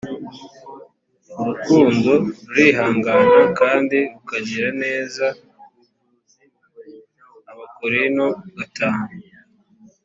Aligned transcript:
urukundo 1.39 2.11
rurihangana 2.45 3.41
kandi 3.59 3.97
rukagira 4.13 4.69
neza 4.83 5.25
abakorinto 7.51 8.27
gatanu 8.57 9.07